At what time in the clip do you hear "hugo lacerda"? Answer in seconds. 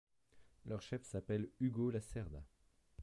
1.59-2.41